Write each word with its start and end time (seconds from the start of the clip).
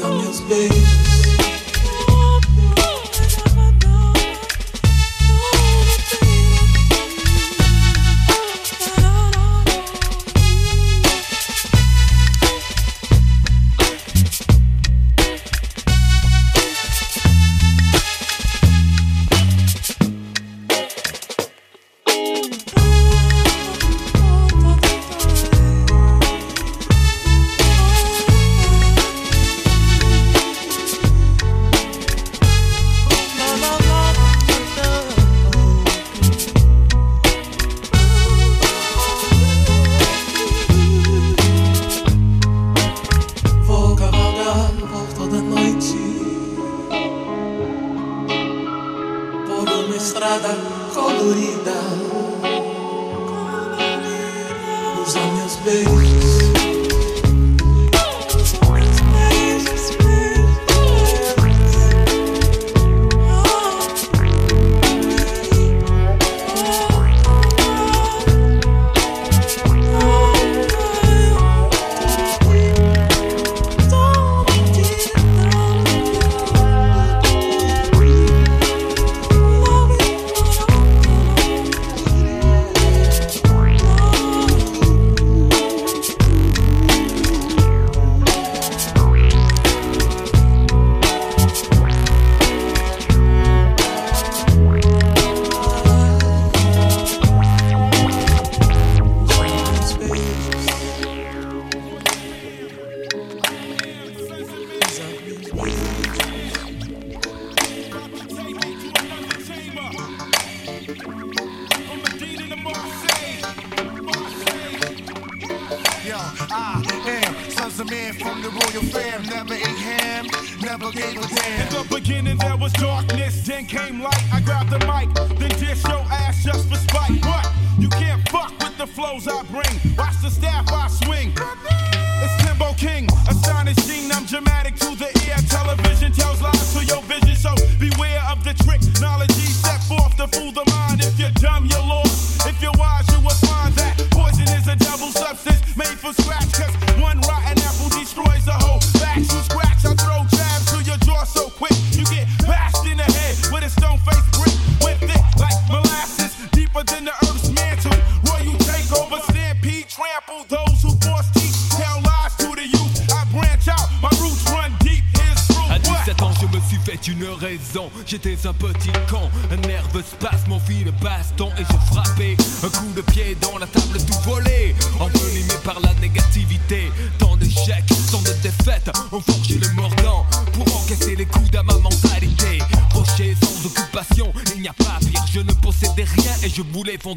I'm 0.00 0.24
your 0.24 0.32
space. 0.32 1.11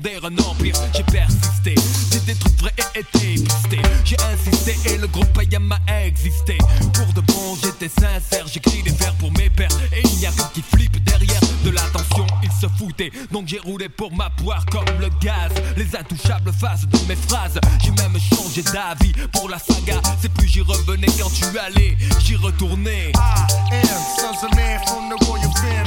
J'ai 0.05 1.03
persisté, 1.03 1.73
j'ai 2.11 2.19
des 2.19 2.35
trucs 2.35 2.59
vrais 2.59 2.73
et 2.77 2.99
été 2.99 3.41
pisté. 3.41 3.79
J'ai 4.03 4.15
insisté 4.31 4.75
et 4.93 4.97
le 4.99 5.07
groupe 5.07 5.35
Ayama 5.39 5.79
a 5.87 6.05
existé. 6.05 6.59
Pour 6.93 7.11
de 7.13 7.21
bon, 7.21 7.55
j'étais 7.63 7.89
sincère, 7.89 8.45
j'écris 8.45 8.83
des 8.83 8.91
vers 8.91 9.15
pour 9.15 9.31
mes 9.31 9.49
pères. 9.49 9.71
Et 9.97 10.01
il 10.03 10.19
n'y 10.19 10.27
a 10.27 10.29
que 10.29 10.53
qui 10.53 10.61
flippe 10.61 11.03
derrière 11.03 11.39
de 11.63 11.71
l'attention, 11.71 12.27
ils 12.43 12.51
se 12.51 12.67
foutaient. 12.77 13.11
Donc 13.31 13.47
j'ai 13.47 13.57
roulé 13.57 13.89
pour 13.89 14.15
ma 14.15 14.29
poire 14.29 14.63
comme 14.67 14.85
le 14.99 15.09
gaz. 15.19 15.51
Les 15.75 15.95
intouchables 15.95 16.53
faces 16.53 16.85
de 16.87 16.99
mes 17.07 17.15
phrases. 17.15 17.59
J'ai 17.83 17.91
même 17.91 18.19
changé 18.19 18.61
d'avis 18.61 19.13
pour 19.33 19.49
la 19.49 19.57
saga. 19.57 19.99
C'est 20.21 20.31
plus 20.31 20.47
j'y 20.47 20.61
revenais 20.61 21.07
quand 21.19 21.31
tu 21.33 21.45
allais, 21.57 21.97
j'y 22.19 22.35
retournais. 22.35 23.11
I 23.15 23.73
am 23.73 23.85
sons 24.19 24.37
from 24.85 25.09
the 25.09 25.15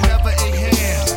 never 0.02 0.30
a 0.30 0.56
hair. 0.56 1.07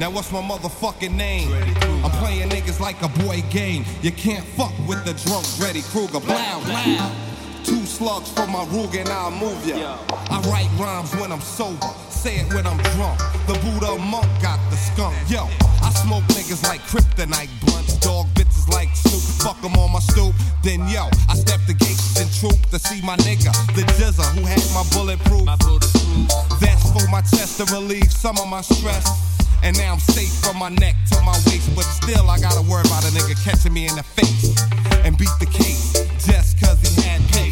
Now 0.00 0.08
what's 0.08 0.32
my 0.32 0.40
motherfucking 0.40 1.14
name? 1.14 1.52
I'm 2.02 2.10
playing 2.12 2.48
niggas 2.48 2.80
like 2.80 3.02
a 3.02 3.08
boy 3.20 3.44
game. 3.50 3.84
You 4.00 4.10
can't 4.10 4.42
fuck 4.56 4.72
with 4.88 5.04
the 5.04 5.12
drunk 5.28 5.44
Freddy 5.44 5.82
Krueger. 5.92 6.24
Blow, 6.24 6.60
blow. 6.64 7.12
Two 7.64 7.84
slugs 7.84 8.32
for 8.32 8.46
my 8.46 8.64
Rug 8.72 8.96
and 8.96 9.10
I'll 9.10 9.30
move 9.30 9.60
ya. 9.66 9.98
I 10.30 10.40
write 10.48 10.70
rhymes 10.80 11.14
when 11.20 11.30
I'm 11.30 11.42
sober, 11.42 11.92
say 12.08 12.36
it 12.40 12.48
when 12.54 12.66
I'm 12.66 12.78
drunk. 12.96 13.20
The 13.44 13.52
Buddha 13.60 14.00
monk 14.00 14.24
got 14.40 14.58
the 14.70 14.76
skunk. 14.76 15.14
Yo, 15.28 15.44
I 15.84 15.92
smoke 15.92 16.24
niggas 16.32 16.64
like 16.64 16.80
kryptonite 16.88 17.52
blunts, 17.60 17.98
dog 17.98 18.24
bitches 18.32 18.72
like 18.72 18.88
Snoop. 18.96 19.20
Fuck 19.44 19.62
'em 19.62 19.76
on 19.76 19.92
my 19.92 20.00
stoop. 20.00 20.34
Then 20.62 20.80
yo, 20.88 21.10
I 21.28 21.34
step 21.36 21.60
the 21.66 21.74
gates 21.74 22.16
and 22.16 22.32
troop 22.40 22.56
to 22.70 22.78
see 22.78 23.02
my 23.02 23.18
nigga, 23.18 23.52
the 23.76 23.82
Jizza, 24.00 24.24
who 24.32 24.46
had 24.48 24.64
my 24.72 24.84
bulletproof. 24.96 25.44
That's 26.58 26.88
for 26.88 27.06
my 27.10 27.20
chest 27.20 27.58
to 27.58 27.64
relieve 27.74 28.10
some 28.10 28.38
of 28.38 28.48
my 28.48 28.62
stress. 28.62 29.39
And 29.62 29.76
now 29.76 29.92
I'm 29.92 30.00
safe 30.00 30.32
from 30.40 30.58
my 30.58 30.70
neck 30.70 30.96
to 31.12 31.20
my 31.22 31.36
waist, 31.46 31.74
but 31.74 31.84
still 31.84 32.30
I 32.30 32.38
gotta 32.38 32.62
worry 32.62 32.82
about 32.86 33.04
a 33.04 33.12
nigga 33.12 33.36
catching 33.44 33.72
me 33.72 33.86
in 33.86 33.94
the 33.94 34.02
face 34.02 34.54
and 35.04 35.16
beat 35.16 35.34
the 35.38 35.46
case 35.46 35.92
just 36.24 36.60
cause 36.60 36.80
he 36.80 37.02
had 37.02 37.20
cake. 37.32 37.49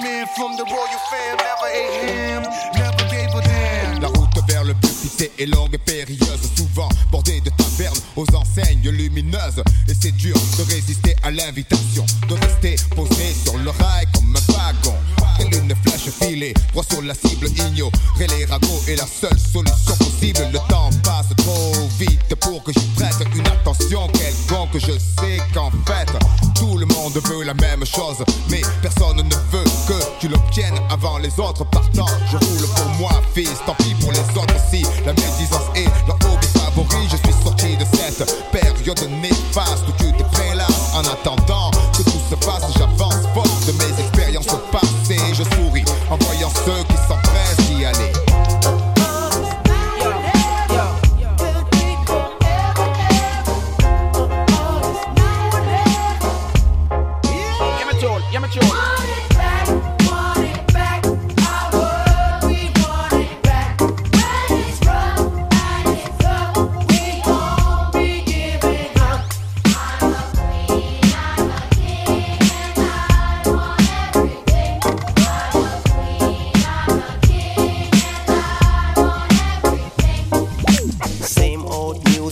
Man 0.00 0.26
from 0.36 0.56
the 0.56 0.64
royal 0.64 1.00
fam. 1.10 1.36
Never 1.36 1.68
ate 1.74 2.08
ham, 2.08 2.42
never 2.74 3.04
gave 3.10 3.34
a 3.34 3.42
damn. 3.42 4.00
La 4.00 4.08
route 4.08 4.38
vers 4.48 4.64
le 4.64 4.74
but 4.74 4.90
cité 4.90 5.32
est 5.38 5.46
longue 5.46 5.74
et 5.74 5.78
périlleuse, 5.78 6.40
souvent 6.56 6.88
bordée 7.10 7.40
de 7.40 7.50
tavernes 7.50 7.98
aux 8.16 8.26
enseignes 8.34 8.90
lumineuses. 8.90 9.62
Et 9.88 9.94
c'est 10.00 10.12
dur 10.12 10.36
de 10.58 10.62
résister 10.64 11.16
à 11.22 11.30
l'invitation, 11.30 12.04
de 12.28 12.34
rester 12.34 12.76
posé 12.94 13.34
sur 13.44 13.56
le 13.58 13.70
rail 13.70 14.06
comme 14.14 14.34
un 14.36 14.52
wagon. 14.52 14.96
Une 15.40 15.74
flèche 15.84 16.10
filée, 16.20 16.54
droit 16.72 16.84
sur 16.90 17.02
la 17.02 17.14
cible, 17.14 17.48
ignorer 17.48 17.94
les 18.18 18.42
est 18.42 18.96
la 18.96 19.06
seule 19.06 19.38
solution 19.38 19.96
possible. 19.96 20.40
Le 20.52 20.58
temps 20.68 20.90
passe 21.04 21.28
trop 21.36 21.72
vite 21.98 22.34
pour 22.40 22.62
que 22.64 22.72
j'y 22.72 22.86
prête 22.96 23.14
une 23.34 23.46
attention 23.46 24.08
quelconque. 24.08 24.74
Je 24.74 24.92
sais 24.92 25.38
qu'en 25.54 25.70
fait, 25.86 26.08
tout 26.54 26.76
le 26.76 26.86
monde 26.86 27.14
veut 27.14 27.44
la 27.44 27.54
même 27.54 27.84
chose, 27.84 28.24
mais 28.50 28.62
personne 28.82 29.16
ne 29.16 29.34
veut 29.52 29.64
que 29.86 30.20
tu 30.20 30.28
l'obtiennes 30.28 30.78
avant 30.90 31.18
les 31.18 31.38
autres 31.38 31.64
partant. 31.70 32.06
Je 32.30 32.36
roule 32.36 32.68
pour 32.74 32.88
moi, 32.98 33.12
fils, 33.34 33.58
tant 33.66 33.74
pis 33.74 33.94
pour 34.00 34.12
les 34.12 34.40
autres 34.40 34.54
si 34.70 34.82
la 35.06 35.12
médisance 35.12 35.68
est 35.74 35.88
leur 36.06 36.16
hobby 36.16 36.46
favori. 36.54 37.08
Je 37.10 37.16
suis 37.16 37.42
sorti 37.42 37.76
de 37.76 37.84
cette 37.92 38.50
période 38.50 39.10
néfaste 39.22 39.84
où 39.88 39.92
tu 40.02 40.12
te 40.12 40.22
prélasses 40.34 40.94
en 40.94 41.00
attendant 41.00 41.70
que 41.96 42.02
tout 42.02 42.20
se 42.30 42.34
passe. 42.34 42.64
J'avance 42.76 43.27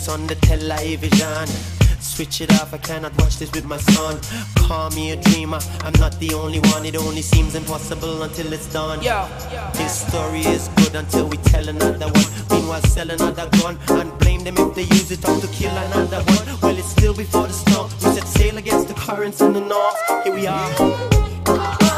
on 0.08 0.26
the 0.26 0.34
television. 0.36 1.46
Switch 2.00 2.40
it 2.40 2.52
off, 2.60 2.72
I 2.72 2.78
cannot 2.78 3.12
watch 3.18 3.38
this 3.38 3.50
with 3.52 3.64
my 3.64 3.78
son. 3.78 4.18
Call 4.66 4.90
me 4.90 5.10
a 5.12 5.16
dreamer, 5.16 5.58
I'm 5.80 5.92
not 5.98 6.18
the 6.20 6.34
only 6.34 6.60
one. 6.60 6.84
It 6.84 6.96
only 6.96 7.22
seems 7.22 7.54
impossible 7.54 8.22
until 8.22 8.52
it's 8.52 8.72
done. 8.72 9.02
Yo, 9.02 9.26
This 9.74 10.06
story 10.06 10.40
is 10.40 10.68
good 10.76 10.94
until 10.94 11.28
we 11.28 11.36
tell 11.38 11.68
another 11.68 12.06
one. 12.06 12.28
Meanwhile, 12.50 12.82
sell 12.82 13.10
another 13.10 13.48
gun 13.58 13.78
and 13.90 14.18
blame 14.18 14.44
them 14.44 14.56
if 14.58 14.74
they 14.74 14.82
use 14.82 15.10
it 15.10 15.24
up 15.24 15.40
to 15.40 15.48
kill 15.48 15.76
another 15.76 16.22
one. 16.22 16.60
Well, 16.62 16.78
it's 16.78 16.88
still 16.90 17.14
before 17.14 17.46
the 17.46 17.52
storm. 17.52 17.90
We 18.02 18.14
set 18.14 18.28
sail 18.28 18.56
against 18.58 18.88
the 18.88 18.94
currents 18.94 19.40
in 19.40 19.52
the 19.52 19.60
north. 19.60 20.24
Here 20.24 20.34
we 20.34 20.46
are. 20.46 21.95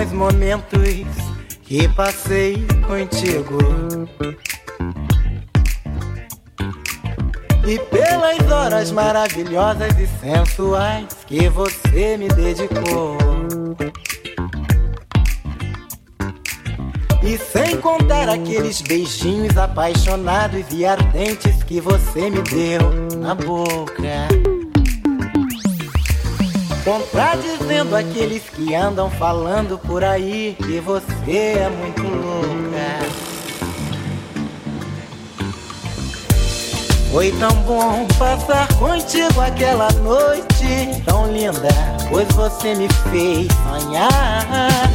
Bons 0.00 0.12
momentos 0.12 1.16
que 1.62 1.86
passei 1.88 2.66
contigo. 2.86 3.58
E 7.66 7.78
pelas 7.78 8.50
horas 8.50 8.90
maravilhosas 8.92 9.92
e 9.98 10.06
sensuais 10.06 11.06
que 11.26 11.48
você 11.48 12.16
me 12.16 12.28
dedicou. 12.28 13.18
E 17.22 17.36
sem 17.36 17.76
contar 17.80 18.28
aqueles 18.30 18.80
beijinhos 18.80 19.56
apaixonados 19.58 20.64
e 20.72 20.86
ardentes 20.86 21.62
que 21.62 21.80
você 21.80 22.30
me 22.30 22.40
deu 22.42 23.18
na 23.18 23.34
boca. 23.34 24.49
Contradizendo 26.90 27.94
aqueles 27.94 28.42
que 28.50 28.74
andam 28.74 29.08
falando 29.08 29.78
por 29.78 30.02
aí 30.02 30.56
que 30.58 30.80
você 30.80 31.54
é 31.60 31.70
muito 31.70 32.02
louca. 32.02 32.50
Foi 37.12 37.30
tão 37.38 37.54
bom 37.62 38.08
passar 38.18 38.66
contigo 38.74 39.40
aquela 39.40 39.88
noite 40.02 41.00
tão 41.06 41.32
linda, 41.32 41.68
pois 42.08 42.26
você 42.34 42.74
me 42.74 42.88
fez 43.12 43.46
sonhar. 43.68 44.90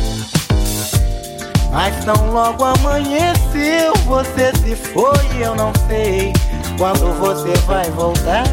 Mas 1.72 2.04
tão 2.04 2.30
logo 2.34 2.62
amanheceu, 2.62 3.94
você 4.06 4.52
se 4.58 4.76
foi, 4.76 5.42
eu 5.42 5.56
não 5.56 5.72
sei 5.88 6.34
quando 6.78 7.18
você 7.22 7.54
vai 7.66 7.90
voltar 7.92 8.44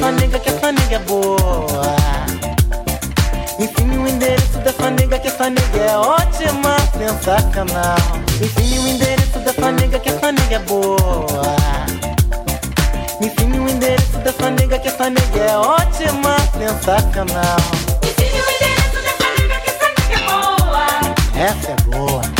fanega, 0.00 0.38
que 0.38 0.48
é 0.48 0.52
fanega 0.52 0.98
boa. 1.00 1.96
Enfim, 3.58 3.98
o 3.98 4.08
endereço 4.08 4.58
da 4.58 4.72
fanega, 4.72 5.18
que 5.18 5.28
é 5.28 5.50
nega 5.50 5.78
é 5.78 5.96
ótima, 5.96 6.76
sensacional. 6.96 7.96
Enfim, 8.40 8.78
o 8.78 8.88
endereço 8.88 9.38
da 9.40 9.52
fanega, 9.52 9.98
que 9.98 10.08
é 10.08 10.12
fanega 10.12 10.58
boa. 10.60 11.56
Enfim, 13.20 13.58
o 13.58 13.68
endereço 13.68 14.18
da 14.18 14.32
fanega, 14.32 14.78
que 14.78 14.88
é 14.88 15.10
nega 15.10 15.40
é 15.40 15.56
ótima, 15.56 16.36
sensacional. 16.56 17.56
Enfim, 18.02 18.38
o 18.38 18.50
endereço 18.54 18.98
da 19.04 19.12
fanega, 19.24 19.60
que 19.60 20.14
é 20.14 20.18
boa. 20.28 20.86
Essa 21.34 21.72
é 21.72 21.76
boa. 21.90 22.37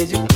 acreditar. 0.00 0.29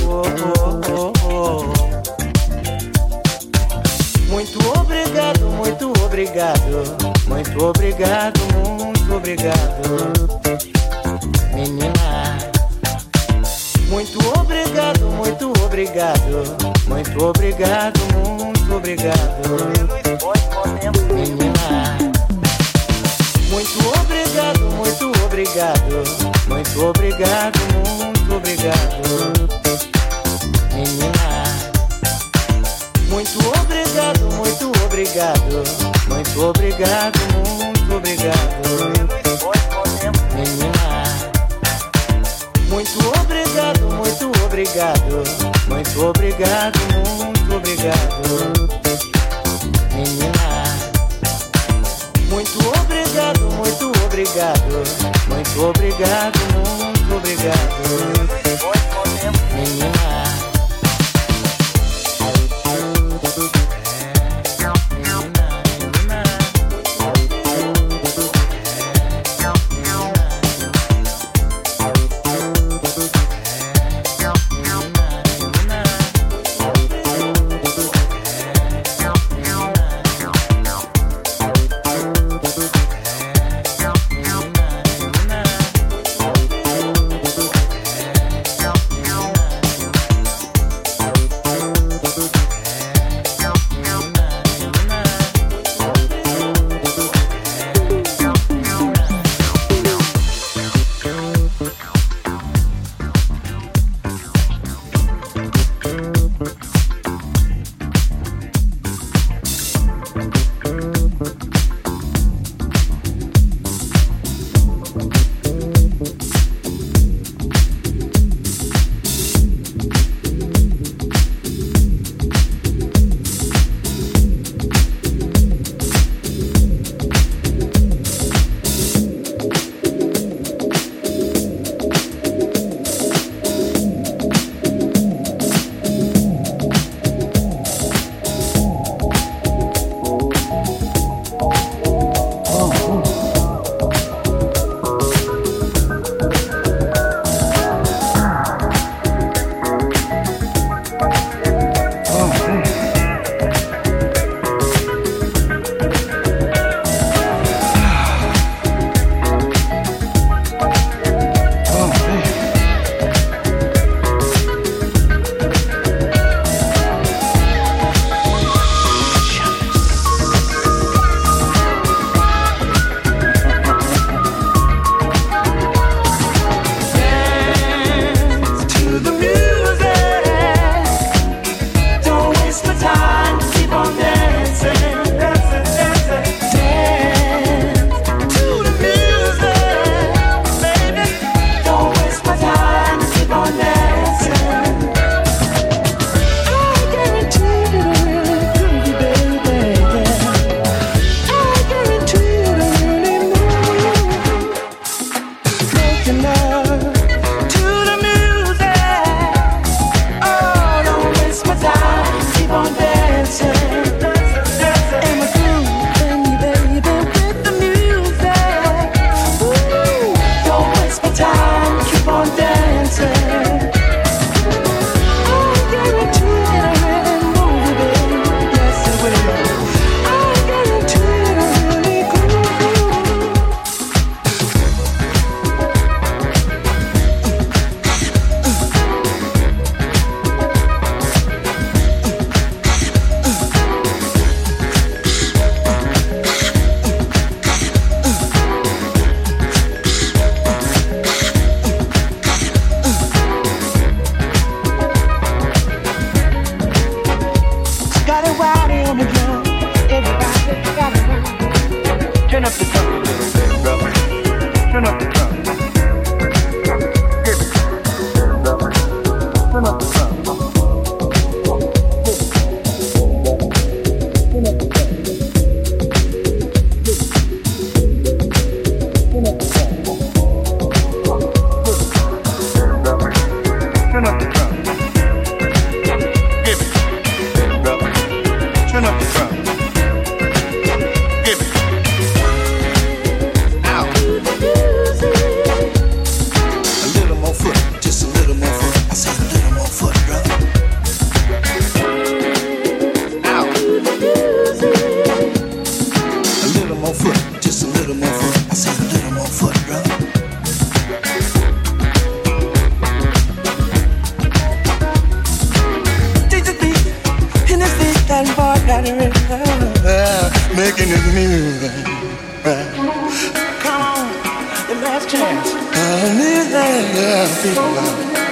That. 326.95 327.27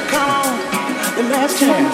Come 0.10 0.30
on, 0.30 1.16
the 1.18 1.24
last 1.30 1.60
chance. 1.60 1.93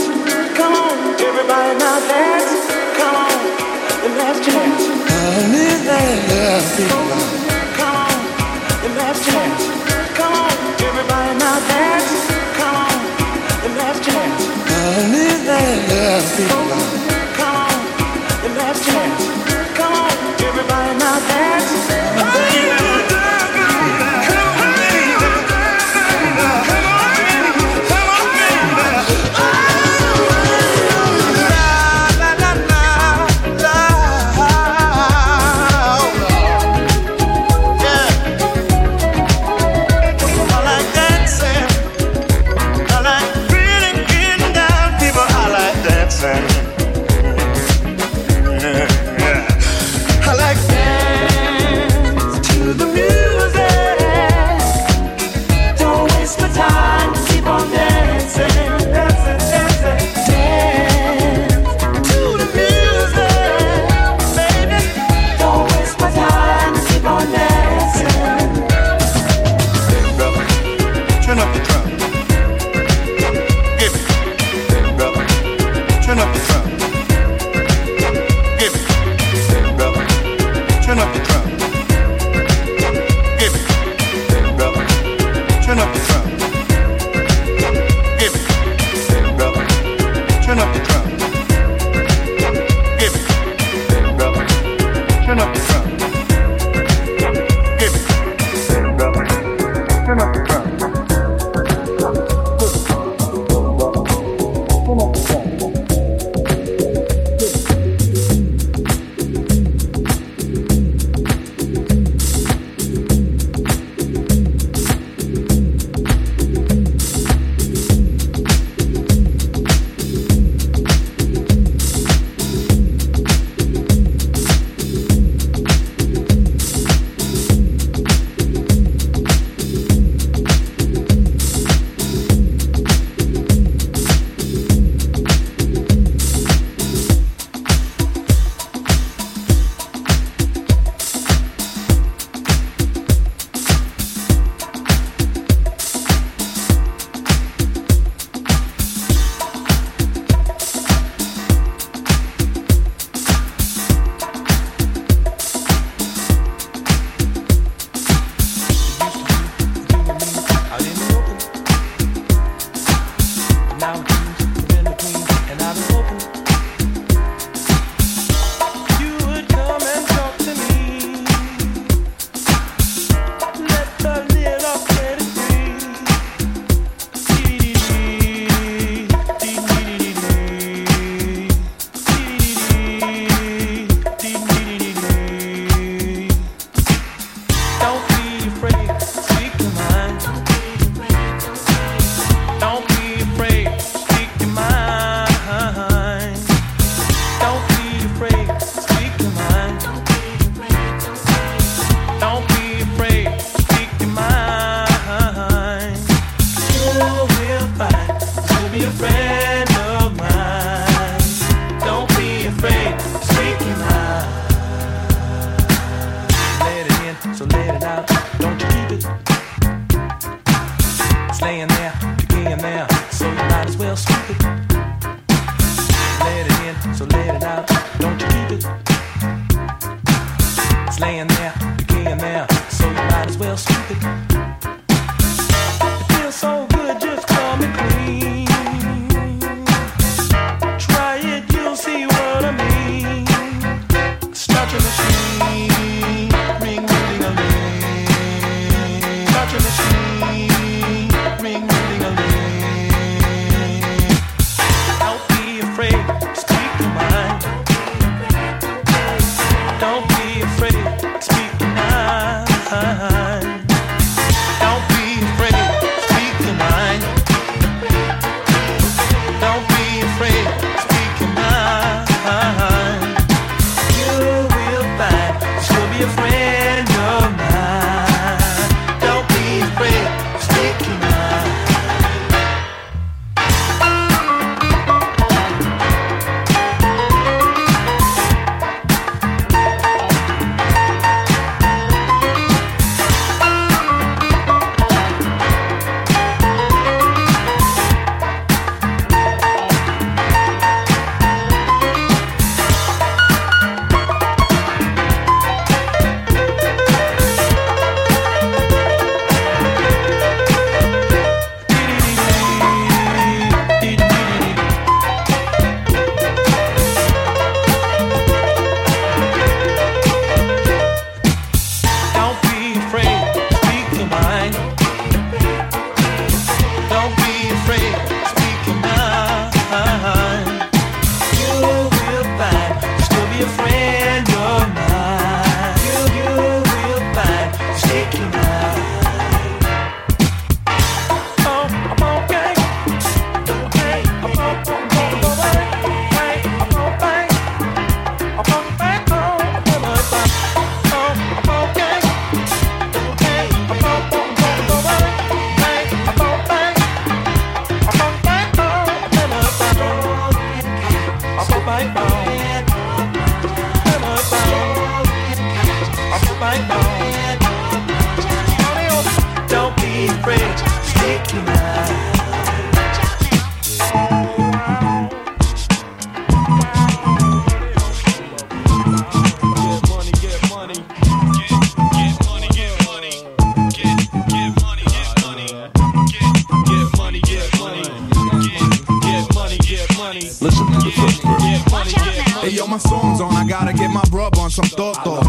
Get 393.79 393.91
my 393.91 394.01
brub 394.11 394.37
on 394.37 394.49
some 394.49 394.65
thought 394.65 394.97
thought. 395.05 395.23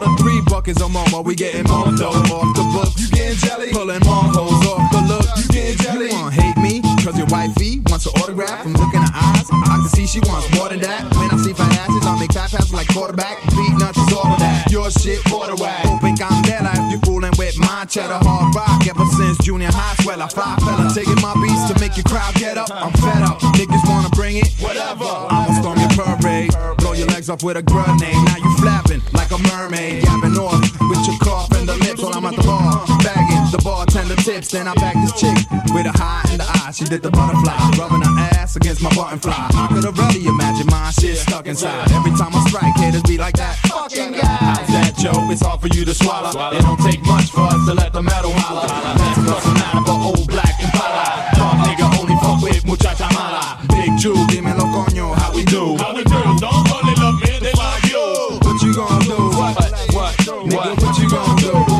the 0.00 0.16
three 0.18 0.40
buckets 0.46 0.82
of 0.82 0.90
mama, 0.90 1.22
we 1.22 1.36
getting 1.36 1.62
more 1.70 1.92
dough. 1.92 2.55
That. 10.86 11.02
When 11.18 11.26
I 11.34 11.36
see 11.42 11.52
fat 11.52 11.66
asses, 11.82 12.06
I 12.06 12.14
make 12.14 12.30
fat 12.30 12.50
passes 12.50 12.72
like 12.72 12.86
quarterback. 12.94 13.42
Beatnuts 13.58 13.98
is 13.98 14.12
all 14.14 14.30
of 14.30 14.38
that. 14.38 14.70
Your 14.70 14.86
shit, 14.90 15.18
border 15.26 15.58
whack. 15.58 15.82
Open 15.86 16.14
candela 16.14 16.70
if 16.78 16.86
you 16.94 16.98
fooling 17.02 17.34
with 17.38 17.58
my 17.58 17.84
cheddar 17.90 18.22
hard 18.22 18.54
rock. 18.54 18.86
Ever 18.86 19.06
since 19.18 19.34
junior 19.42 19.72
high, 19.74 19.98
swell 20.04 20.22
I 20.22 20.28
fly 20.28 20.54
fella. 20.62 20.86
Taking 20.94 21.18
my 21.18 21.34
beats 21.42 21.66
to 21.66 21.74
make 21.82 21.98
your 21.98 22.06
crowd 22.06 22.34
get 22.38 22.54
up. 22.56 22.70
I'm 22.70 22.94
fed 23.02 23.18
up. 23.26 23.42
Niggas 23.58 23.82
wanna 23.90 24.10
bring 24.14 24.36
it? 24.38 24.46
Whatever. 24.62 25.10
I'ma 25.26 25.58
storm 25.58 25.78
your 25.82 25.90
parade. 25.90 26.54
Blow 26.78 26.92
your 26.94 27.10
legs 27.10 27.28
off 27.30 27.42
with 27.42 27.56
a 27.56 27.62
grenade. 27.66 28.22
Now 28.30 28.38
you 28.38 28.50
flapping 28.62 29.02
like 29.10 29.34
a 29.34 29.38
mermaid. 29.50 30.04
Yapping 30.06 30.38
off 30.38 30.62
with 30.86 31.02
your 31.02 31.18
cough 31.18 31.50
and 31.58 31.66
the 31.66 31.74
lips 31.82 31.98
while 31.98 32.14
I'm 32.14 32.26
at 32.30 32.36
the 32.38 32.46
bar. 32.46 32.86
Bagging 33.02 33.50
the 33.50 33.58
bartender 33.58 34.14
tips. 34.22 34.54
Then 34.54 34.68
I 34.68 34.74
back 34.78 34.94
this 35.02 35.18
chick 35.18 35.34
with 35.74 35.90
a 35.90 35.94
high 35.98 36.22
in 36.30 36.38
the 36.38 36.46
eye. 36.46 36.70
She 36.70 36.84
did 36.84 37.02
the 37.02 37.10
butterfly. 37.10 37.58
Rubbing 37.74 38.06
her 38.06 38.14
ass 38.38 38.54
against 38.54 38.82
my 38.82 38.94
button 38.94 39.18
fly. 39.18 39.50
I 39.50 39.66
could 39.74 39.84
haters 42.86 43.02
be 43.02 43.18
like 43.18 43.34
that. 43.36 43.56
Fucking 43.66 44.12
guy. 44.12 44.24
How's 44.24 44.68
that, 44.68 44.92
Joe? 44.96 45.30
It's 45.30 45.42
hard 45.42 45.60
for 45.60 45.68
you 45.68 45.84
to 45.84 45.94
swallow. 45.94 46.30
It 46.54 46.62
don't 46.62 46.80
take 46.80 47.02
much 47.04 47.30
for 47.30 47.42
us 47.42 47.60
to 47.66 47.74
let 47.74 47.92
the 47.92 48.02
metal 48.02 48.32
holler. 48.32 48.66
Let's 48.66 49.18
bust 49.26 49.44
some 49.46 49.56
out 49.66 49.82
of 49.82 49.88
a 49.88 49.96
old 50.10 50.28
black 50.28 50.54
and 50.62 50.72
Dog 51.36 51.56
nigga 51.66 51.86
only 51.98 52.16
fuck 52.22 52.40
with 52.42 52.64
muchacha 52.64 53.08
mala. 53.12 53.58
Big 53.74 53.98
Jew, 53.98 54.14
dímelo 54.30 54.66
coño, 54.74 55.14
how 55.18 55.32
we 55.34 55.44
do? 55.44 55.76
How 55.76 55.94
we 55.94 56.04
do? 56.04 56.20
Don't 56.38 56.66
only 56.72 56.94
love 57.02 57.18
me, 57.22 57.32
they 57.40 57.52
love 57.52 57.82
you. 57.90 58.38
What 58.44 58.62
you 58.62 58.72
gonna 58.74 59.04
do? 59.04 59.18
What? 59.36 59.54
What? 59.96 60.14
Nigga, 60.46 60.72
what 60.82 60.94
you 60.98 61.08
gonna 61.10 61.40
do? 61.40 61.76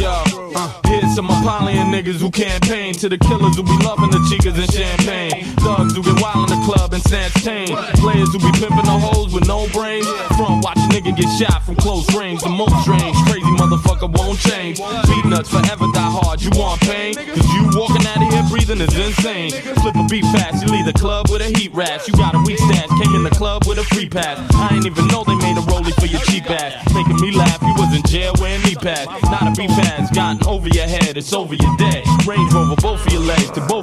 Yo, 0.00 0.12
uh, 0.56 0.72
here's 0.86 1.14
some 1.14 1.28
Apollyon 1.28 1.92
niggas 1.92 2.20
who 2.20 2.30
campaign 2.30 2.94
to 2.94 3.08
the 3.08 3.18
killers 3.18 3.56
who 3.56 3.62
be 3.62 3.76
loving 3.84 4.10
the 4.10 4.20
chicas 4.28 4.56
and 4.56 4.72
champagne. 4.72 5.44
Thugs 5.60 5.94
who 5.94 6.02
get 6.02 6.20
wild 6.20 6.50
in 6.50 6.58
the 6.58 6.64
club 6.64 6.75
tame. 7.10 7.76
Players 8.02 8.32
who 8.32 8.38
be 8.38 8.50
pimping 8.58 8.86
the 8.86 8.98
hoes 8.98 9.32
with 9.32 9.46
no 9.46 9.66
brains. 9.68 10.06
Front 10.36 10.64
watch 10.64 10.78
a 10.78 10.88
nigga 10.90 11.14
get 11.16 11.30
shot 11.38 11.62
from 11.62 11.76
close 11.76 12.06
range. 12.14 12.42
The 12.42 12.48
most 12.48 12.74
strange, 12.82 13.16
crazy 13.30 13.52
motherfucker 13.56 14.10
won't 14.10 14.38
change. 14.38 14.78
Beatnuts 14.78 15.48
forever 15.48 15.86
die 15.94 16.10
hard. 16.10 16.42
You 16.42 16.50
want 16.54 16.80
pain? 16.82 17.14
Cause 17.14 17.48
you 17.54 17.70
walking 17.78 18.06
out 18.06 18.22
of 18.22 18.28
here 18.32 18.44
breathing 18.50 18.80
is 18.80 18.94
insane. 18.98 19.50
Flip 19.82 19.94
a 19.94 20.04
beat 20.10 20.24
fast, 20.34 20.62
you 20.62 20.68
leave 20.72 20.86
the 20.86 20.92
club 20.92 21.30
with 21.30 21.42
a 21.42 21.50
heat 21.58 21.72
rash. 21.72 22.08
You 22.08 22.14
got 22.14 22.34
a 22.34 22.40
weak 22.44 22.58
stash, 22.58 22.90
came 23.00 23.14
in 23.14 23.22
the 23.22 23.30
club 23.30 23.66
with 23.66 23.78
a 23.78 23.84
free 23.94 24.08
pass. 24.08 24.38
I 24.54 24.74
ain't 24.74 24.86
even 24.86 25.06
know 25.08 25.24
they 25.24 25.36
made 25.36 25.56
a 25.56 25.64
rollie 25.70 25.94
for 25.94 26.06
your 26.06 26.20
cheap 26.22 26.50
ass. 26.50 26.74
Making 26.94 27.20
me 27.20 27.30
laugh, 27.32 27.60
you 27.62 27.74
was 27.78 27.94
in 27.94 28.02
jail 28.04 28.32
wearing 28.40 28.62
knee 28.62 28.74
pads. 28.74 29.06
Not 29.30 29.46
a 29.46 29.52
beef 29.54 29.70
ass, 29.94 30.10
gotten 30.10 30.46
over 30.46 30.68
your 30.68 30.86
head, 30.86 31.16
it's 31.16 31.32
over 31.32 31.54
your 31.54 31.76
dead. 31.76 32.04
Range 32.26 32.52
Rover, 32.52 32.76
both 32.76 33.06
of 33.06 33.12
your 33.12 33.22
legs, 33.22 33.50
to 33.52 33.60
both. 33.66 33.75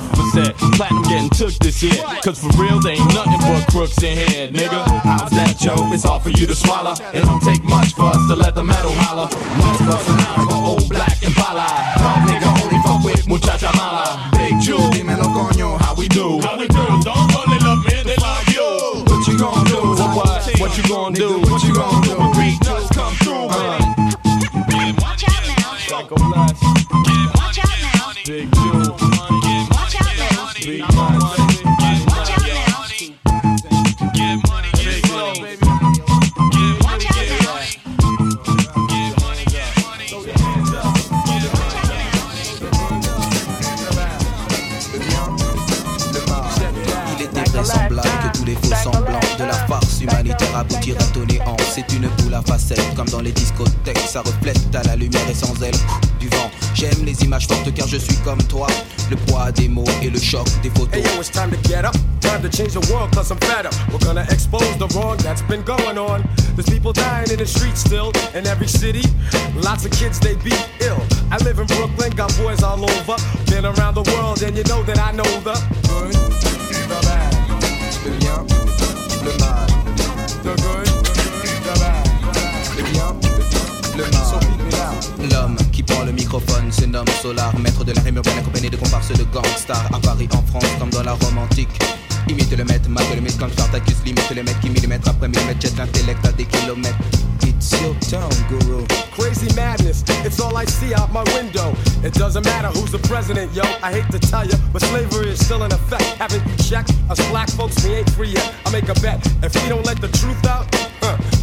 Platinum 0.83 1.03
getting 1.03 1.29
took 1.29 1.53
this 1.59 1.81
year. 1.81 2.03
Cause 2.23 2.43
for 2.43 2.51
real, 2.61 2.77
they 2.81 2.99
ain't 2.99 3.13
nothing 3.13 3.39
but 3.39 3.65
crooks 3.71 4.03
in 4.03 4.17
here, 4.17 4.49
nigga. 4.49 4.83
How's 5.07 5.31
that, 5.31 5.55
Joe? 5.57 5.79
It's 5.95 6.03
hard 6.03 6.23
for 6.23 6.29
you 6.29 6.45
to 6.45 6.53
swallow. 6.53 6.91
It 7.13 7.23
don't 7.23 7.41
take 7.41 7.63
much 7.63 7.93
for 7.93 8.11
us 8.11 8.19
to 8.27 8.35
let 8.35 8.53
the 8.53 8.65
metal 8.65 8.91
holler. 8.91 9.31
Let's 9.31 9.79
bust 9.87 10.09
an 10.09 10.19
out 10.19 10.43
of 10.43 10.51
a 10.51 10.59
old 10.59 10.89
black 10.89 11.23
and 11.23 11.31
Impala. 11.31 11.63
Dog 12.03 12.27
nigga 12.27 12.49
only 12.59 12.79
fuck 12.83 12.99
with 12.99 13.23
muchacha 13.29 13.71
mala. 13.79 14.29
Big 14.35 14.59
Jew, 14.59 14.75
dímelo 14.91 15.31
coño, 15.31 15.79
how 15.79 15.95
we 15.95 16.09
do? 16.09 16.41
How 16.41 16.59
we 16.59 16.67
do? 16.67 16.83
Don't 16.99 17.31
only 17.31 17.59
love 17.63 17.79
me, 17.87 18.03
they 18.03 18.19
love 18.19 18.43
you. 18.51 19.07
What 19.07 19.23
you 19.25 19.39
gonna 19.39 19.63
do? 19.63 19.79
What? 20.19 20.59
What 20.59 20.77
you 20.77 20.83
gonna 20.83 21.15
do? 21.15 21.39
What 21.47 21.63
you 21.63 21.73
gonna 21.73 22.01
do? 22.01 22.02
C'est 51.73 51.91
une 51.93 52.07
boule 52.19 52.35
à 52.35 52.41
facettes, 52.43 52.93
comme 52.95 53.09
dans 53.09 53.21
les 53.21 53.31
discothèques. 53.31 53.97
Ça 53.97 54.21
reflète 54.21 54.75
à 54.75 54.83
la 54.83 54.95
lumière 54.95 55.27
et 55.27 55.33
sans 55.33 55.59
elle 55.63 55.73
du 56.19 56.29
vent. 56.29 56.51
J'aime 56.75 57.03
les 57.03 57.23
images 57.23 57.47
fortes 57.47 57.73
car 57.73 57.87
je 57.87 57.97
suis 57.97 58.15
comme 58.17 58.43
toi. 58.43 58.67
Le 59.09 59.15
poids 59.15 59.51
des 59.51 59.67
mots 59.67 59.83
et 60.03 60.11
le 60.11 60.19
choc 60.19 60.45
des 60.61 60.69
photos. 60.69 60.93
Hey 60.93 61.01
yo, 61.01 61.19
it's 61.19 61.31
time 61.31 61.49
to 61.49 61.57
get 61.67 61.83
up. 61.83 61.95
Time 62.21 62.43
to 62.43 62.49
change 62.49 62.73
the 62.73 62.93
world 62.93 63.09
cause 63.15 63.31
I'm 63.31 63.39
fed 63.39 63.65
up. 63.65 63.73
We're 63.91 64.05
gonna 64.05 64.23
expose 64.29 64.77
the 64.77 64.85
wrong 64.93 65.17
that's 65.23 65.41
been 65.41 65.63
going 65.63 65.97
on. 65.97 66.23
There's 66.55 66.69
people 66.69 66.93
dying 66.93 67.31
in 67.31 67.37
the 67.37 67.47
streets 67.47 67.81
still 67.81 68.11
in 68.35 68.45
every 68.45 68.67
city. 68.67 69.03
Lots 69.55 69.83
of 69.83 69.91
kids, 69.93 70.19
they 70.19 70.35
be 70.35 70.53
ill. 70.81 71.01
I 71.31 71.37
live 71.43 71.57
in 71.57 71.65
Brooklyn, 71.65 72.11
got 72.11 72.37
boys 72.37 72.61
all 72.61 72.83
over. 72.83 73.17
Been 73.49 73.65
around 73.65 73.95
the 73.95 74.05
world 74.13 74.43
and 74.43 74.55
you 74.55 74.63
know 74.65 74.83
that 74.83 74.99
I 74.99 75.11
know 75.11 75.25
the 75.41 75.57
good, 75.89 76.13
the 76.85 76.99
bad. 77.01 77.33
Le 78.05 78.11
bien, 78.21 78.45
le 79.25 79.33
mal. 79.39 79.65
The 80.43 80.53
good, 80.61 80.92
L'homme 83.95 85.55
qui 85.71 85.83
prend 85.83 86.03
le 86.03 86.11
microphone 86.11 86.71
se 86.71 86.85
nomme 86.85 87.05
Solar, 87.21 87.57
maître 87.59 87.83
de 87.83 87.93
la 87.93 88.01
rime 88.01 88.17
accompagné 88.17 88.69
de 88.69 88.77
comparses 88.77 89.11
de 89.13 89.23
gangsters 89.25 89.89
à 89.93 89.99
Paris, 89.99 90.27
en 90.33 90.41
France, 90.47 90.65
comme 90.79 90.89
dans 90.89 91.03
la 91.03 91.13
Rome 91.13 91.37
antique. 91.37 91.69
Imite 92.27 92.57
le 92.57 92.63
maître, 92.63 92.89
marque 92.89 93.13
le 93.13 93.21
mythe 93.21 93.37
comme 93.37 93.51
Spartacus, 93.51 93.97
limite 94.05 94.29
le 94.35 94.43
maître 94.43 94.59
qui 94.61 94.69
millimètre 94.69 95.09
après 95.09 95.27
millimètre 95.27 95.61
jette 95.61 95.77
l'intellect 95.77 96.25
à 96.25 96.31
des 96.31 96.45
kilomètres. 96.45 96.97
It's 97.43 97.71
your 97.81 97.95
town, 98.09 98.29
guru. 98.49 98.83
Crazy 99.15 99.53
madness, 99.55 100.03
it's 100.25 100.39
all 100.39 100.55
I 100.57 100.65
see 100.65 100.93
out 100.95 101.11
my 101.13 101.23
window. 101.35 101.73
It 102.03 102.13
doesn't 102.13 102.45
matter 102.45 102.69
who's 102.69 102.91
the 102.91 102.99
president, 103.07 103.53
yo. 103.53 103.63
I 103.83 103.93
hate 103.93 104.09
to 104.11 104.19
tell 104.19 104.45
you, 104.45 104.57
but 104.71 104.81
slavery 104.81 105.29
is 105.29 105.45
still 105.45 105.63
in 105.63 105.71
effect. 105.71 106.03
Haven't 106.17 106.43
you 106.45 106.55
checked? 106.57 106.91
Us 107.09 107.19
black 107.29 107.49
folks, 107.51 107.83
we 107.85 107.95
ain't 107.95 108.09
free 108.11 108.29
yet. 108.29 108.53
I 108.65 108.71
make 108.71 108.89
a 108.89 108.95
bet. 109.01 109.25
If 109.43 109.53
we 109.61 109.69
don't 109.69 109.85
let 109.85 110.01
the 110.01 110.09
truth 110.09 110.45
out, 110.45 110.65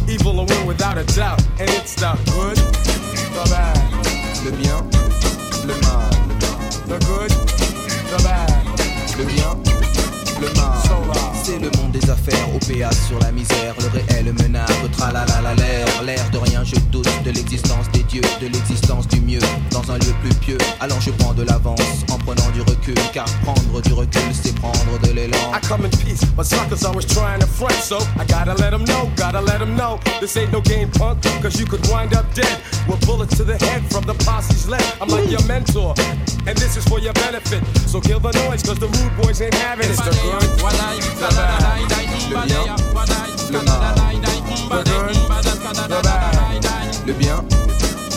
evil 0.07 0.35
will 0.35 0.45
win 0.45 0.65
without 0.65 0.97
a 0.97 1.03
doubt. 1.15 1.41
And 1.59 1.69
it's 1.69 1.95
the 1.95 2.11
good, 2.31 2.57
the 2.57 3.43
bad. 3.49 3.77
Le 4.43 4.51
bien, 4.51 4.81
le 5.67 5.75
mal. 5.81 6.09
The 6.87 6.97
good, 7.05 7.31
the 8.11 8.19
bad. 8.23 8.49
Le 9.17 9.25
bien, 9.25 9.70
affaires, 12.21 12.47
OPA 12.55 12.91
sur 13.07 13.19
la 13.19 13.31
misère, 13.31 13.73
le 13.79 13.87
réel 13.87 14.33
menace, 14.33 14.69
tralala 14.91 15.25
l'air, 15.55 16.03
l'air 16.03 16.29
de 16.31 16.37
rien, 16.37 16.63
je 16.63 16.75
doute 16.91 17.07
de 17.23 17.31
l'existence 17.31 17.89
des 17.91 18.03
dieux, 18.03 18.21
de 18.39 18.47
l'existence 18.47 19.07
du 19.07 19.19
mieux, 19.21 19.39
dans 19.71 19.91
un 19.91 19.97
lieu 19.97 20.13
plus 20.21 20.33
pieux. 20.35 20.57
Alors 20.79 20.99
je 21.01 21.11
prends 21.11 21.33
de 21.33 21.43
l'avance 21.43 22.05
en 22.11 22.17
prenant 22.17 22.49
du 22.53 22.61
recul, 22.61 22.95
car 23.13 23.25
prendre 23.43 23.81
du 23.81 23.93
recul, 23.93 24.21
c'est 24.33 24.55
prendre 24.55 24.99
de 25.03 25.11
l'élan. 25.11 25.51
I 25.53 25.59
come 25.67 25.85
in 25.85 25.89
peace, 25.89 26.23
but 26.35 26.45
suckers 26.45 26.85
always 26.85 27.05
trying 27.05 27.39
to 27.39 27.47
front, 27.47 27.73
so 27.73 27.97
I 28.19 28.25
gotta 28.25 28.53
let 28.61 28.71
them 28.71 28.83
know, 28.85 29.09
gotta 29.15 29.41
let 29.41 29.59
them 29.59 29.75
know. 29.75 29.99
This 30.19 30.37
ain't 30.37 30.51
no 30.51 30.61
game, 30.61 30.89
punk, 30.91 31.23
cause 31.41 31.59
you 31.59 31.65
could 31.65 31.85
wind 31.89 32.13
up 32.13 32.25
dead 32.33 32.59
with 32.87 33.05
bullets 33.05 33.35
to 33.37 33.43
the 33.43 33.57
head 33.65 33.81
from 33.91 34.03
the 34.05 34.13
posse's 34.25 34.69
left. 34.69 35.01
I'm 35.01 35.09
like 35.09 35.29
your 35.29 35.43
mentor, 35.47 35.93
and 36.47 36.57
this 36.57 36.77
is 36.77 36.85
for 36.87 36.99
your 36.99 37.13
benefit. 37.13 37.63
So 37.87 37.99
kill 38.01 38.19
the 38.19 38.31
noise, 38.31 38.63
cause 38.63 38.79
the 38.79 38.87
rude 38.87 39.15
boys 39.21 39.41
ain't 39.41 39.53
having 39.53 39.85
it. 39.85 39.91
It's 39.91 40.01
the 40.01 40.11
good, 40.11 40.41
the 40.41 41.29
bad, 41.35 41.91
Le 42.31 42.37
bien, 42.45 42.75
le 43.51 43.63
mal. 43.65 43.95
the 44.69 44.89
good, 44.89 45.15
the 45.89 46.01
bad. 46.03 47.07
Le 47.07 47.13
bien, 47.13 47.43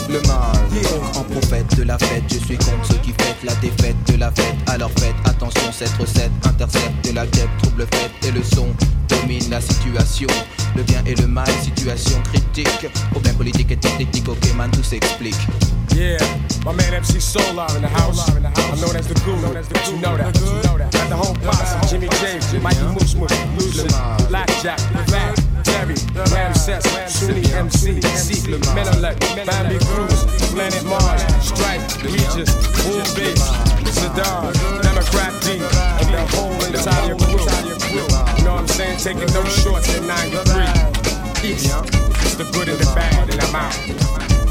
le 0.09 0.21
mal. 0.27 0.55
En 1.15 1.23
prophète 1.23 1.75
de 1.77 1.83
la 1.83 1.97
fête, 1.97 2.23
je 2.29 2.39
suis 2.39 2.57
contre 2.57 2.94
la 3.45 3.55
défaite 3.55 3.95
de 4.11 4.17
la 4.17 4.31
fête. 4.31 4.55
Alors 4.67 4.91
faites 4.97 5.15
attention, 5.25 5.71
cette 5.71 5.93
recette 5.93 6.31
intercepte 6.45 7.13
la 7.13 7.25
guêpe, 7.27 7.49
trouble 7.61 7.85
fête 7.91 8.11
et 8.27 8.31
le 8.31 8.43
son 8.43 8.67
domine 9.07 9.49
la 9.49 9.61
situation. 9.61 10.27
Le 10.75 10.83
bien 10.83 11.01
et 11.05 11.15
le 11.15 11.27
mal, 11.27 11.47
situation 11.63 12.21
critique. 12.33 12.87
Problème 13.11 13.35
politique 13.35 13.71
et 13.71 13.77
technique, 13.77 14.27
ok 14.27 14.53
man, 14.57 14.69
tout 14.71 14.83
s'explique. 14.83 15.37
Yeah, 15.95 16.17
my 16.65 16.73
man 16.73 17.01
MC 17.01 17.21
Solar 17.21 17.67
in 17.77 17.81
the 17.81 17.87
house. 17.87 18.27
I'm 18.27 18.81
known 18.81 18.97
as 18.97 19.07
the 19.07 19.13
guru. 19.23 19.37
You 19.37 20.01
know 20.01 20.17
that. 20.17 20.35
You 20.35 20.61
know 20.61 20.77
that. 20.77 20.91
Got 20.91 21.07
the 21.07 21.15
whole 21.15 21.35
posse. 21.35 21.89
Jimmy 21.89 22.09
James, 22.19 22.51
Mikey 22.61 22.83
Moosh 22.91 23.15
Moosh, 23.15 23.31
Lucid, 23.57 23.93
Blackjack, 24.27 24.77
Fat, 25.75 25.87
Terry, 25.87 25.95
Ramses, 26.33 26.83
Sunni 27.13 27.43
MC, 27.53 28.01
Secret, 28.01 28.61
Menelec, 28.75 29.19
Bambi 29.45 29.77
Cruz, 29.85 30.25
Planet 30.51 30.83
Mars, 30.85 31.23
Stripe, 31.43 31.81
Regis, 32.03 32.53
Bull 32.83 33.03
Bass, 33.15 33.41
Saddam, 33.97 34.53
Democrat 34.81 35.33
D, 35.41 35.51
and 35.51 36.13
the 36.13 36.25
whole 36.35 36.53
entire 36.63 37.15
crew. 37.15 37.39
You 38.37 38.43
know 38.43 38.53
what 38.53 38.61
I'm 38.61 38.67
saying? 38.67 38.99
Taking 38.99 39.33
no 39.33 39.43
shorts 39.45 39.93
in 39.95 40.07
93. 40.07 40.95
peace. 41.41 41.73
It's 42.23 42.35
the 42.35 42.43
good 42.53 42.69
and 42.69 42.79
the 42.79 42.91
bad, 42.95 43.29
and 43.29 43.41
I'm 43.41 43.55
out. 43.55 44.44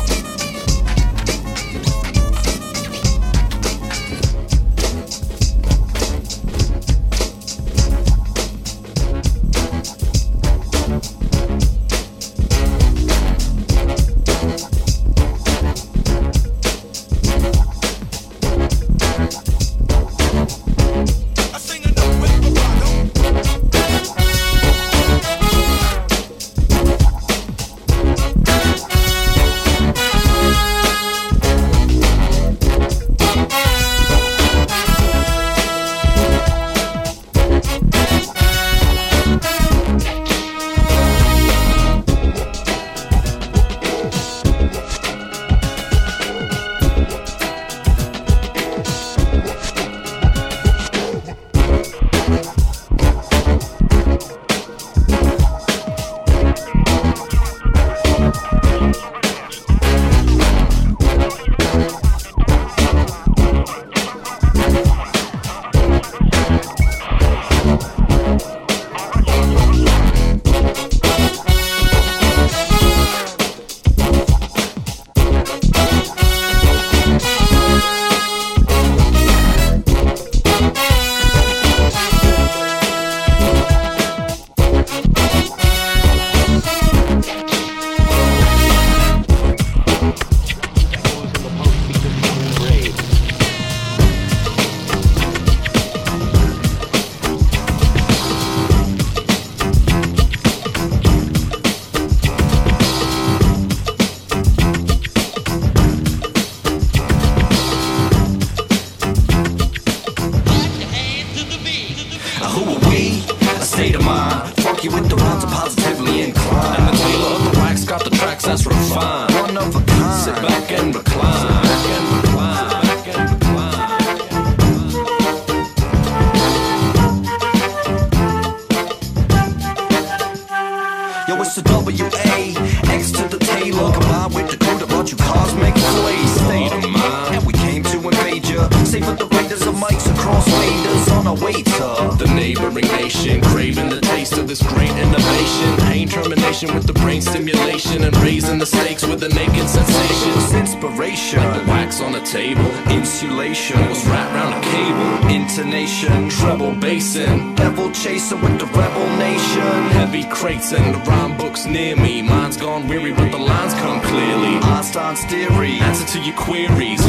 Chaser 158.25 158.37
with 158.37 158.59
the 158.59 158.67
rebel 158.67 159.07
nation. 159.19 159.91
Heavy 159.93 160.25
crates 160.25 160.73
and 160.73 160.95
the 160.95 160.99
rhyme 161.11 161.37
books 161.37 161.67
near 161.67 161.95
me. 161.95 162.23
Mine's 162.23 162.57
gone 162.57 162.89
weary, 162.89 163.13
but 163.13 163.31
the 163.31 163.39
lines 163.39 163.75
come 163.75 164.01
clearly. 164.01 164.57
Einstein's 164.63 165.23
theory. 165.27 165.79
Answer 165.81 166.07
to 166.19 166.25
your 166.25 166.35
queries. 166.35 167.04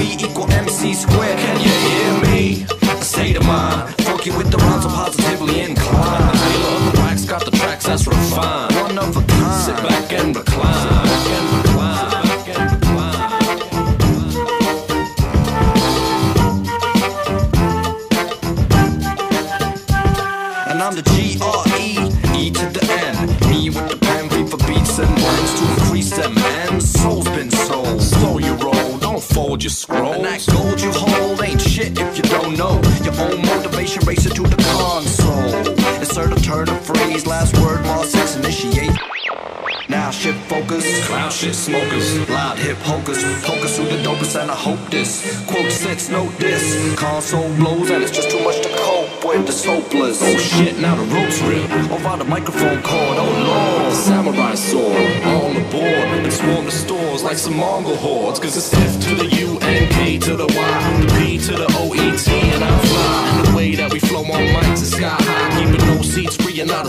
This. 45.05 45.45
Quote 45.45 45.71
sits, 45.71 46.09
note 46.09 46.31
this. 46.37 46.95
Console 46.95 47.53
blows 47.55 47.89
and 47.89 48.03
it's 48.03 48.11
just 48.11 48.29
too 48.29 48.43
much 48.43 48.61
to 48.61 48.69
cope 48.69 49.25
with. 49.25 49.47
It's 49.47 49.63
hopeless. 49.63 50.19
Oh 50.21 50.37
shit, 50.37 50.79
now 50.79 50.95
the 50.95 51.03
ropes 51.13 51.41
rip. 51.41 51.69
Over 51.91 52.17
the 52.17 52.25
microphone 52.25 52.81
cord, 52.81 53.17
oh 53.17 53.33
lord. 53.49 53.93
Samurai 53.93 54.55
sword, 54.55 55.23
all 55.23 55.51
aboard. 55.51 56.09
And 56.25 56.33
swarm 56.33 56.65
the 56.65 56.71
stores 56.71 57.23
like 57.23 57.37
some 57.37 57.57
Mongol 57.57 57.95
hordes. 57.95 58.39
Cause 58.39 58.57
it's 58.57 58.73
F 58.73 58.93
to 59.07 59.15
the 59.15 59.35
U 59.35 59.57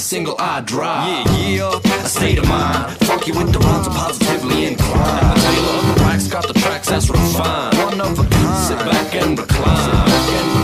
single 0.06 0.36
eye 0.38 0.60
dry. 0.60 1.24
Yeah, 1.26 1.48
yeah, 1.48 2.04
a 2.04 2.08
state 2.08 2.38
of 2.38 2.46
mind. 2.48 2.96
Funky 3.06 3.32
with 3.32 3.52
the 3.52 3.58
rhymes, 3.58 3.88
I'm 3.88 3.94
positively 3.94 4.66
inclined. 4.66 5.36
The 5.36 5.40
tailor 5.42 5.78
of 5.78 5.96
the 5.96 6.04
wax 6.04 6.28
got 6.28 6.46
the 6.46 6.54
tracks 6.54 6.88
that's 6.88 7.10
refined. 7.10 7.76
One 7.78 8.00
of 8.00 8.16
a 8.20 8.22
kind. 8.22 8.68
Sit. 8.68 8.78
Back 8.78 9.14
and 9.16 9.36
recline. 9.36 10.55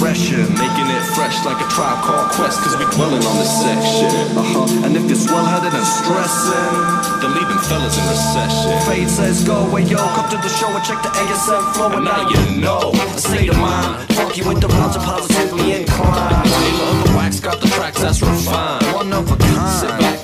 Mellow. 0.00 0.48
Making 0.54 0.88
it 0.94 1.04
fresh 1.14 1.44
like 1.44 1.58
a 1.58 1.68
tribe 1.70 2.02
called 2.04 2.30
Quest, 2.32 2.60
cause 2.62 2.76
we 2.78 2.84
dwelling 2.94 3.24
on 3.24 3.36
this 3.38 3.50
section. 3.62 4.10
Uh 4.36 4.42
huh. 4.42 4.86
And 4.86 4.96
if 4.96 5.04
you're 5.06 5.18
swell 5.18 5.44
headed 5.44 5.74
and 5.74 5.86
stressing, 5.86 6.74
Then 7.20 7.34
leaving 7.34 7.58
fellas 7.66 7.98
in 7.98 8.04
recession. 8.06 8.78
Fade 8.86 9.08
says 9.08 9.44
go 9.44 9.66
away, 9.66 9.82
yo. 9.82 9.98
Come 9.98 10.28
to 10.30 10.36
the 10.36 10.48
show 10.48 10.68
and 10.68 10.84
check 10.84 11.02
the 11.02 11.10
ASM 11.10 11.74
flow. 11.74 11.92
And 11.92 12.04
now 12.04 12.28
you 12.28 12.60
know. 12.60 12.92
A 12.94 13.18
state 13.18 13.50
of 13.50 13.58
mind. 13.58 14.08
Funky 14.14 14.42
with 14.42 14.60
the 14.60 14.68
rhymes, 14.68 14.96
I'm 14.96 15.02
positively 15.02 15.82
inclined. 15.82 16.46
Taylor 16.46 16.90
of 16.90 17.08
the 17.08 17.14
wax 17.16 17.40
got 17.40 17.60
the 17.60 17.68
tracks 17.68 18.00
that's 18.00 18.22
refined. 18.22 18.94
One 18.94 19.12
of 19.12 19.30
a 19.30 19.36
kind. 19.36 20.17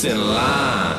sei 0.00 0.14
lá. 0.14 0.89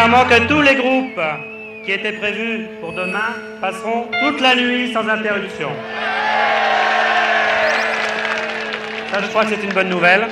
Que 0.00 0.46
tous 0.48 0.62
les 0.62 0.76
groupes 0.76 1.20
qui 1.84 1.92
étaient 1.92 2.12
prévus 2.12 2.68
pour 2.80 2.92
demain 2.94 3.34
passeront 3.60 4.06
toute 4.22 4.40
la 4.40 4.56
nuit 4.56 4.94
sans 4.94 5.06
interruption. 5.06 5.68
Ça, 9.12 9.20
je 9.20 9.26
crois 9.26 9.44
que 9.44 9.50
c'est 9.50 9.62
une 9.62 9.74
bonne 9.74 9.90
nouvelle. 9.90 10.26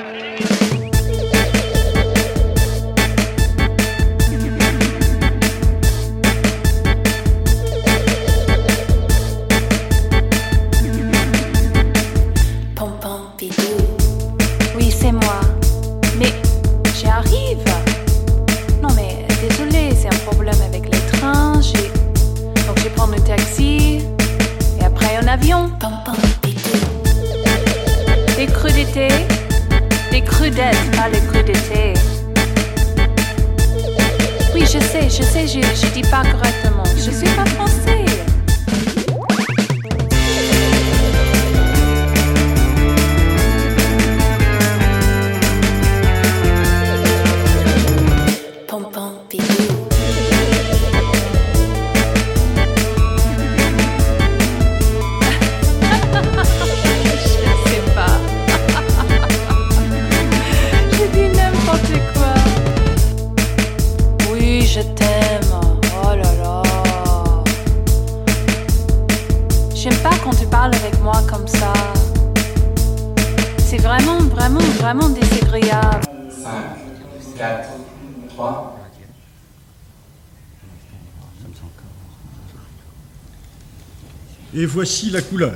voici 84.69 85.11
la 85.11 85.23
couleur. 85.23 85.55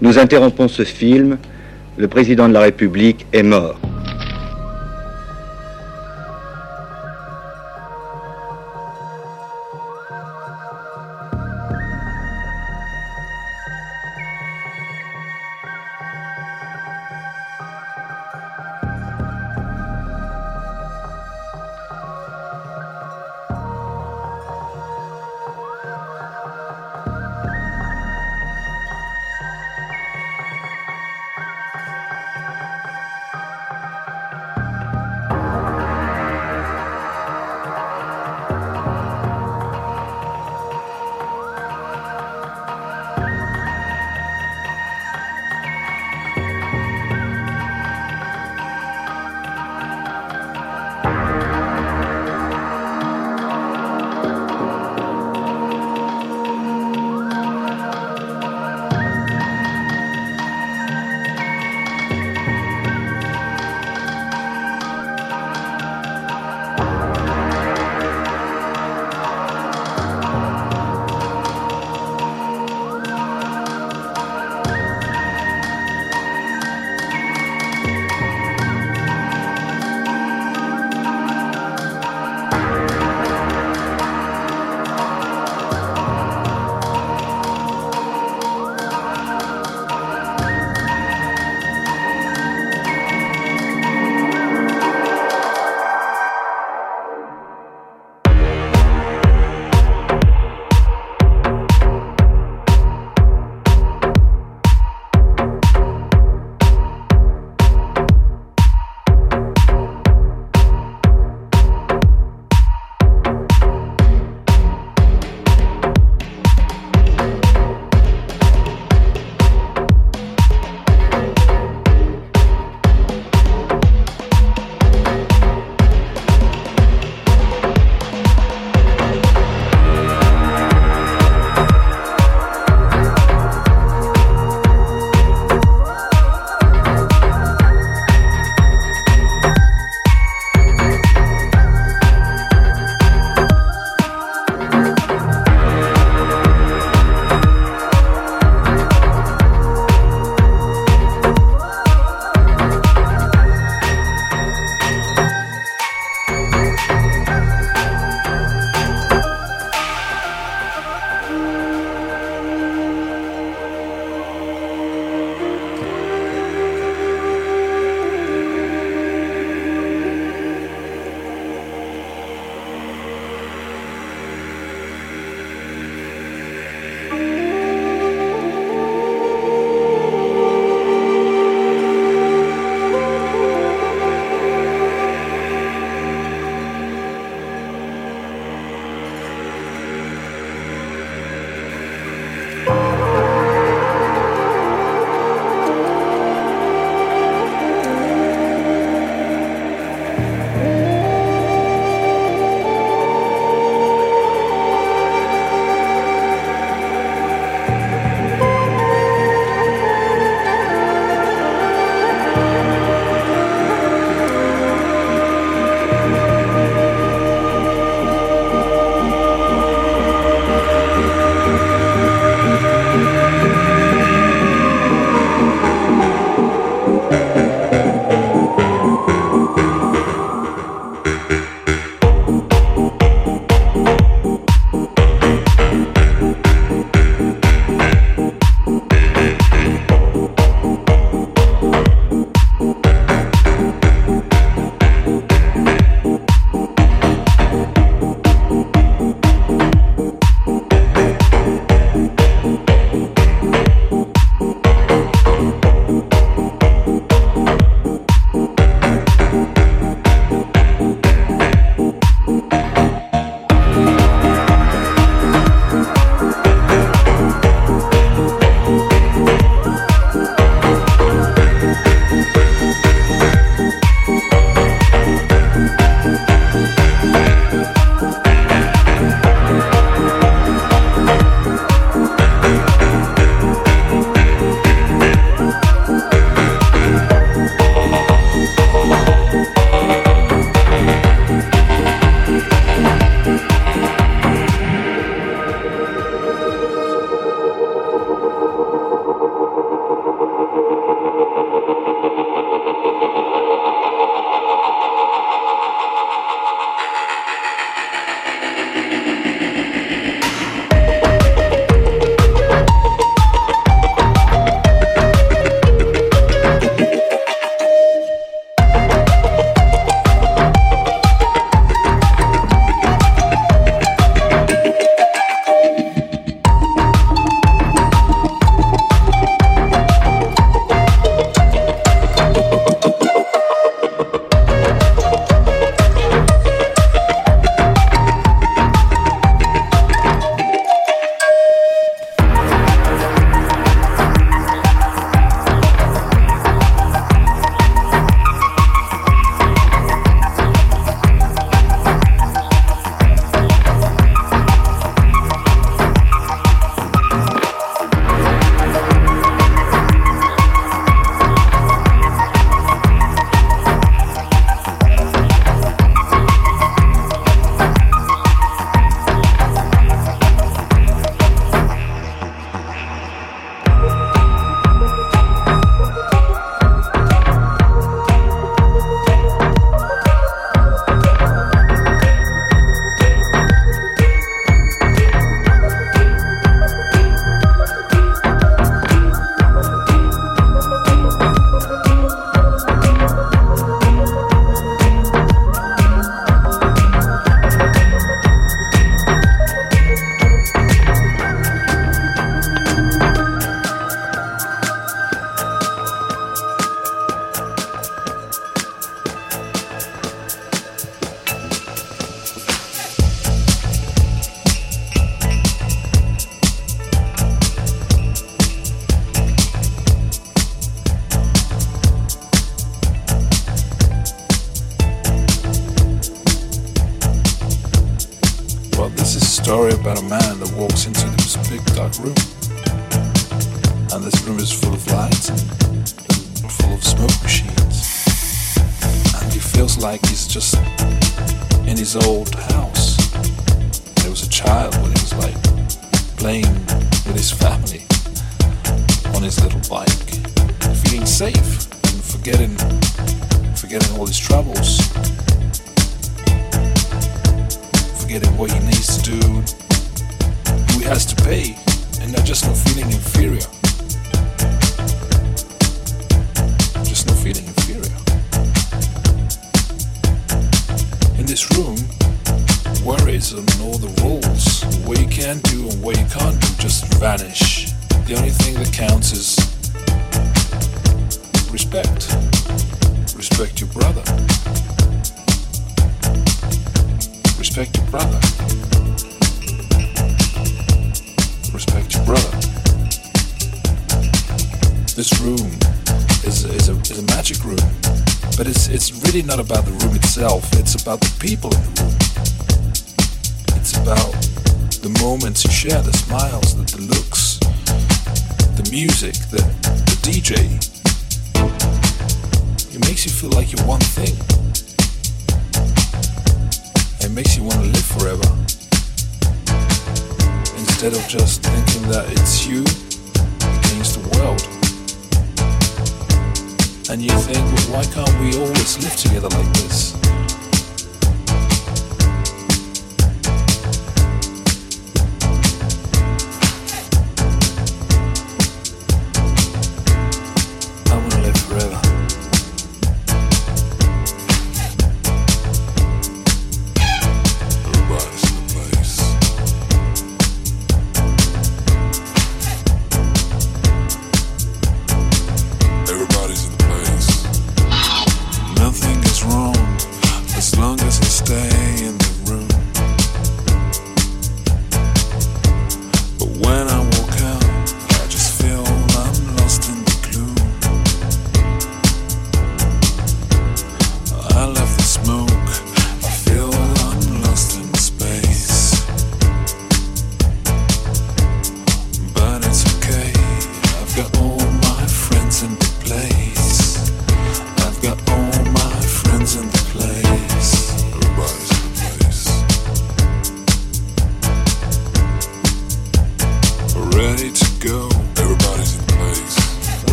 Nous 0.00 0.18
interrompons 0.18 0.66
ce 0.66 0.82
film. 0.82 1.38
Le 1.96 2.08
président 2.08 2.48
de 2.48 2.54
la 2.54 2.60
République 2.60 3.26
est 3.32 3.42
mort. 3.42 3.78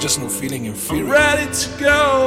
Just 0.00 0.18
no 0.18 0.28
feeling 0.30 0.64
inferior. 0.64 1.04
I'm 1.04 1.10
ready 1.10 1.52
to 1.52 1.68
go. 1.78 2.19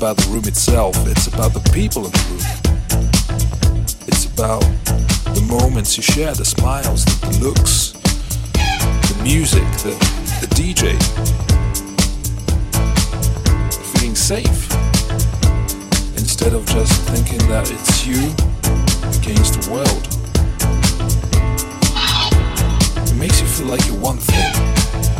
About 0.00 0.16
the 0.16 0.30
room 0.30 0.44
itself, 0.46 0.96
it's 1.06 1.26
about 1.26 1.52
the 1.52 1.60
people 1.74 2.06
in 2.06 2.10
the 2.10 2.24
room. 2.30 2.40
It's 4.08 4.24
about 4.24 4.62
the 5.36 5.46
moments 5.46 5.98
you 5.98 6.02
share, 6.02 6.32
the 6.32 6.42
smiles, 6.42 7.04
the, 7.04 7.38
looks, 7.44 7.92
the 7.92 9.20
music, 9.22 9.62
the, 9.84 9.92
the 10.40 10.48
DJ. 10.56 10.96
Feeling 13.92 14.16
safe 14.16 14.72
instead 16.16 16.54
of 16.54 16.64
just 16.64 17.02
thinking 17.02 17.46
that 17.50 17.70
it's 17.70 18.06
you 18.06 18.32
against 19.20 19.60
the 19.60 19.70
world. 19.70 20.08
It 23.06 23.16
makes 23.16 23.38
you 23.42 23.46
feel 23.46 23.66
like 23.66 23.86
you're 23.86 24.00
one 24.00 24.16
thing. 24.16 25.19